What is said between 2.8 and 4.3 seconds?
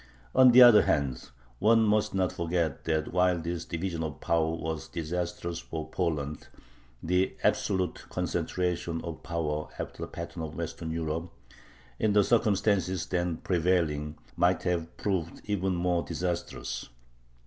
that, while this division of